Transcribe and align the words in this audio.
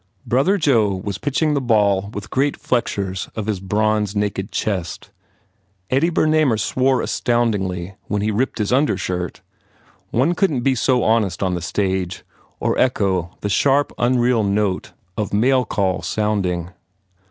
Brother 0.25 0.57
Joe 0.57 0.95
was 0.95 1.19
pitching 1.19 1.53
the 1.53 1.61
ball 1.61 2.09
with 2.11 2.31
great 2.31 2.57
flexures 2.57 3.29
of 3.35 3.45
his 3.45 3.59
bronze, 3.59 4.15
naked 4.15 4.51
chest. 4.51 5.11
Eddie 5.91 6.09
Bernamer 6.09 6.59
swore 6.59 7.03
astoundingly 7.03 7.93
when 8.07 8.23
he 8.23 8.31
ripped 8.31 8.57
his 8.57 8.73
undershirt. 8.73 9.41
One 10.09 10.33
couldn 10.33 10.55
t 10.57 10.61
be 10.63 10.73
so 10.73 11.03
honest 11.03 11.43
on 11.43 11.53
the 11.53 11.61
stage 11.61 12.23
or 12.59 12.75
echo 12.79 13.37
the 13.41 13.49
sharp, 13.49 13.93
unreal 13.99 14.43
note 14.43 14.91
of 15.17 15.29
24 15.29 15.29
HE 15.29 15.29
PROGRESSES 15.29 15.33
mail 15.39 15.65
call 15.65 16.01
sounding. 16.01 16.71